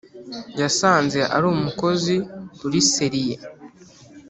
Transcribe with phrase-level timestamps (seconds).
[0.61, 2.15] yasanze ari umukozi
[2.65, 3.35] uri seriye